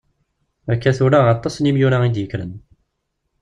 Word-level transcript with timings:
Akka 0.73 0.91
tura, 0.97 1.19
aṭas 1.33 1.55
n 1.59 1.67
yimyura 1.67 1.97
i 2.07 2.09
d-yekkren. 2.13 2.51